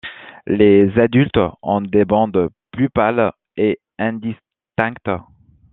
Les 0.47 0.89
adultes 0.99 1.37
ont 1.61 1.81
des 1.81 2.05
bandes 2.05 2.49
plus 2.71 2.89
pâles 2.89 3.33
et 3.55 3.79
indistinctes. 3.99 5.11